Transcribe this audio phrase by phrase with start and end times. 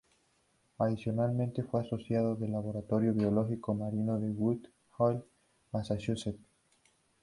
[0.79, 4.65] Adicionalmente fue asociado del Laboratorio Biológico Marino en Wood
[4.97, 5.21] Hole,
[5.71, 6.39] Massachusetts.